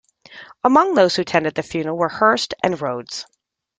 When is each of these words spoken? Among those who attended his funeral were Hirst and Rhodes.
Among 0.63 0.95
those 0.95 1.15
who 1.15 1.21
attended 1.21 1.55
his 1.55 1.67
funeral 1.71 1.95
were 1.95 2.09
Hirst 2.09 2.55
and 2.63 2.81
Rhodes. 2.81 3.27